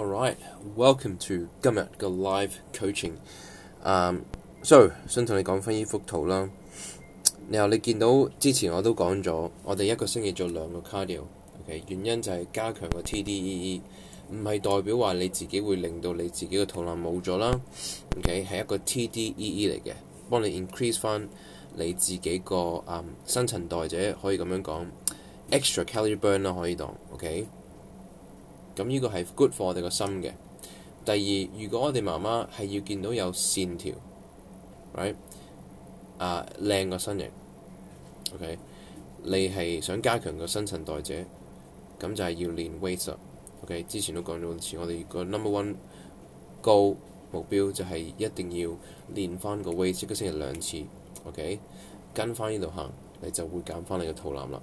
[0.00, 0.38] Alright，l
[0.76, 3.14] welcome to 今日個 live coaching。
[4.62, 6.48] So 想同你講翻呢幅圖啦。
[7.50, 11.22] 然后你見到之前我都講咗，我哋一個星期做兩個 cardio。
[11.64, 13.80] OK，原因就係加強個 TDEE，
[14.30, 17.60] 唔係代表話你自己會令到你自己個肚腩冇咗啦。
[18.18, 19.34] OK，係一個 TDEE
[19.74, 19.92] 嚟嘅，
[20.30, 21.28] 幫你 increase 翻
[21.76, 24.86] 你自己個嗯新陳代謝，可以咁樣講
[25.50, 27.48] extra calorie burn 啦，可以當 OK。
[28.78, 30.32] 咁呢個係 good for 我哋個心嘅。
[31.04, 33.92] 第二，如果我哋媽媽係要見到有線條
[34.94, 35.16] ，right
[36.16, 37.28] 啊靚個身形
[38.36, 38.56] ，OK，
[39.24, 41.24] 你係想加強個新陳代謝，
[41.98, 43.18] 咁就係要練 weight up。
[43.64, 45.74] OK，之前都講咗次，我哋個 number one
[46.60, 46.94] 高
[47.32, 48.70] 目標就係一定要
[49.12, 50.84] 練翻個 weight，一個星期兩次。
[51.24, 51.58] OK，
[52.14, 52.88] 跟翻呢度行，
[53.20, 54.62] 你就會減翻你個肚腩啦。